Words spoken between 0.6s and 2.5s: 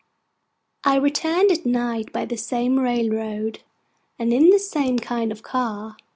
I returned at night by the